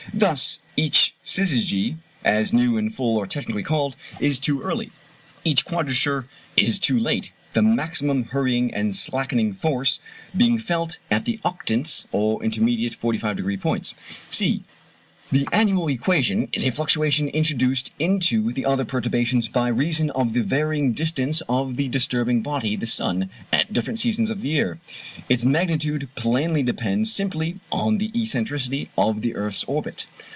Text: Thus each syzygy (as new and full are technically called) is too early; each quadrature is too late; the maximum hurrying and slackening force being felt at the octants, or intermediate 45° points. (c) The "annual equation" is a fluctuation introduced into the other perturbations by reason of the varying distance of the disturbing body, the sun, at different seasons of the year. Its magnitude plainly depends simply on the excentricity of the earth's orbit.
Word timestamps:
Thus 0.13 0.59
each 0.75 1.13
syzygy 1.23 1.95
(as 2.25 2.51
new 2.51 2.75
and 2.75 2.93
full 2.93 3.17
are 3.17 3.25
technically 3.25 3.63
called) 3.63 3.95
is 4.19 4.39
too 4.39 4.61
early; 4.61 4.91
each 5.45 5.63
quadrature 5.63 6.25
is 6.57 6.79
too 6.79 6.99
late; 6.99 7.31
the 7.53 7.61
maximum 7.61 8.25
hurrying 8.25 8.73
and 8.73 8.93
slackening 8.93 9.53
force 9.53 10.01
being 10.35 10.57
felt 10.57 10.97
at 11.09 11.23
the 11.23 11.39
octants, 11.45 12.07
or 12.11 12.43
intermediate 12.43 12.91
45° 12.99 13.61
points. 13.61 13.93
(c) 14.29 14.63
The 15.31 15.47
"annual 15.53 15.87
equation" 15.87 16.49
is 16.51 16.65
a 16.65 16.71
fluctuation 16.71 17.29
introduced 17.29 17.93
into 17.99 18.51
the 18.51 18.65
other 18.65 18.83
perturbations 18.83 19.47
by 19.47 19.69
reason 19.69 20.09
of 20.09 20.33
the 20.33 20.43
varying 20.43 20.91
distance 20.91 21.39
of 21.47 21.77
the 21.77 21.87
disturbing 21.87 22.41
body, 22.43 22.75
the 22.75 22.85
sun, 22.85 23.29
at 23.53 23.71
different 23.71 23.99
seasons 24.01 24.29
of 24.29 24.41
the 24.41 24.49
year. 24.49 24.81
Its 25.29 25.45
magnitude 25.45 26.09
plainly 26.15 26.63
depends 26.63 27.13
simply 27.13 27.61
on 27.71 27.97
the 27.97 28.11
excentricity 28.13 28.89
of 28.97 29.21
the 29.21 29.33
earth's 29.35 29.63
orbit. 29.69 30.05